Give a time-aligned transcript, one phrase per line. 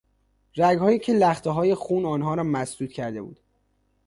[0.57, 3.39] رگهایی که لختههای خون آنها را مسدود کرده بود.